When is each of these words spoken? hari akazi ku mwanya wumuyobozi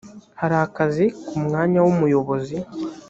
hari 0.41 0.55
akazi 0.65 1.05
ku 1.27 1.35
mwanya 1.45 1.79
wumuyobozi 1.85 2.57